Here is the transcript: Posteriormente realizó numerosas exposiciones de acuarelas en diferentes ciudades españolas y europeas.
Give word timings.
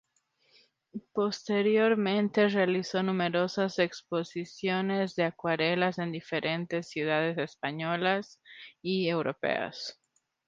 Posteriormente 1.13 2.49
realizó 2.49 3.03
numerosas 3.03 3.77
exposiciones 3.77 5.15
de 5.15 5.25
acuarelas 5.25 5.99
en 5.99 6.11
diferentes 6.11 6.89
ciudades 6.89 7.37
españolas 7.37 8.41
y 8.81 9.07
europeas. 9.09 10.01